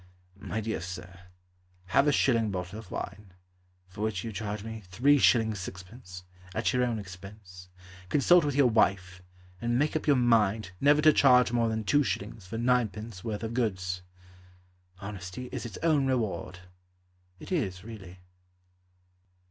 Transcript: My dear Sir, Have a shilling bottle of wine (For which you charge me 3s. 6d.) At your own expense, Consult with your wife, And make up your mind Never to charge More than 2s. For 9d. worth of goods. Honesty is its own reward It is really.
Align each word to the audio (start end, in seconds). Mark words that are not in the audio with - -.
My 0.39 0.61
dear 0.61 0.81
Sir, 0.81 1.25
Have 1.89 2.07
a 2.07 2.11
shilling 2.11 2.49
bottle 2.49 2.79
of 2.79 2.89
wine 2.89 3.33
(For 3.87 4.01
which 4.01 4.23
you 4.23 4.31
charge 4.31 4.63
me 4.63 4.81
3s. 4.91 5.19
6d.) 5.19 6.23
At 6.55 6.73
your 6.73 6.83
own 6.83 6.97
expense, 6.97 7.69
Consult 8.09 8.43
with 8.43 8.55
your 8.55 8.65
wife, 8.67 9.21
And 9.61 9.77
make 9.77 9.95
up 9.95 10.07
your 10.07 10.15
mind 10.15 10.71
Never 10.81 11.03
to 11.03 11.13
charge 11.13 11.51
More 11.51 11.69
than 11.69 11.83
2s. 11.83 12.47
For 12.47 12.57
9d. 12.57 13.23
worth 13.23 13.43
of 13.43 13.53
goods. 13.53 14.01
Honesty 14.97 15.49
is 15.51 15.67
its 15.67 15.77
own 15.83 16.07
reward 16.07 16.57
It 17.39 17.51
is 17.51 17.83
really. 17.83 18.21